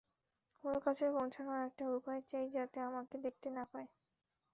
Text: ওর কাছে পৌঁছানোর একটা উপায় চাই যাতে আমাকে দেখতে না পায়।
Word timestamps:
ওর 0.63 0.77
কাছে 0.85 1.05
পৌঁছানোর 1.15 1.59
একটা 1.67 1.83
উপায় 1.97 2.21
চাই 2.29 2.45
যাতে 2.55 2.77
আমাকে 2.89 3.15
দেখতে 3.25 3.47
না 3.51 3.63
পায়। 3.71 3.89